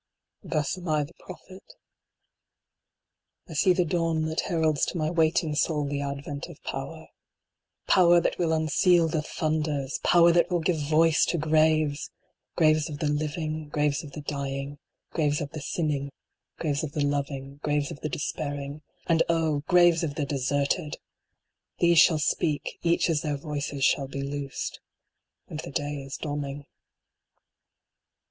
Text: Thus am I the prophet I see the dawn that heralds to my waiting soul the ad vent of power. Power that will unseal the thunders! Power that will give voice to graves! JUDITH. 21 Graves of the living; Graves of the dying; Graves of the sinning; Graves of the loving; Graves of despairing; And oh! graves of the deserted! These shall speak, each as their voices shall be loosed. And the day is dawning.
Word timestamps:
Thus 0.41 0.79
am 0.79 0.87
I 0.89 1.03
the 1.03 1.13
prophet 1.19 1.61
I 3.47 3.53
see 3.53 3.71
the 3.71 3.85
dawn 3.85 4.23
that 4.25 4.39
heralds 4.41 4.83
to 4.87 4.97
my 4.97 5.11
waiting 5.11 5.53
soul 5.53 5.85
the 5.85 6.01
ad 6.01 6.25
vent 6.25 6.47
of 6.47 6.57
power. 6.63 7.09
Power 7.85 8.19
that 8.19 8.39
will 8.39 8.51
unseal 8.51 9.07
the 9.07 9.21
thunders! 9.21 9.99
Power 10.03 10.31
that 10.31 10.49
will 10.49 10.57
give 10.57 10.79
voice 10.81 11.23
to 11.25 11.37
graves! 11.37 12.09
JUDITH. 12.09 12.57
21 12.57 12.57
Graves 12.73 12.89
of 12.89 12.97
the 12.97 13.13
living; 13.13 13.69
Graves 13.69 14.03
of 14.03 14.11
the 14.13 14.21
dying; 14.21 14.79
Graves 15.11 15.39
of 15.39 15.51
the 15.51 15.61
sinning; 15.61 16.11
Graves 16.57 16.83
of 16.83 16.93
the 16.93 17.05
loving; 17.05 17.57
Graves 17.61 17.91
of 17.91 18.01
despairing; 18.01 18.81
And 19.05 19.21
oh! 19.29 19.59
graves 19.67 20.03
of 20.03 20.15
the 20.15 20.25
deserted! 20.25 20.97
These 21.77 21.99
shall 21.99 22.17
speak, 22.17 22.79
each 22.81 23.07
as 23.07 23.21
their 23.21 23.37
voices 23.37 23.85
shall 23.85 24.07
be 24.07 24.23
loosed. 24.23 24.79
And 25.47 25.59
the 25.59 25.69
day 25.69 26.01
is 26.01 26.17
dawning. 26.17 26.65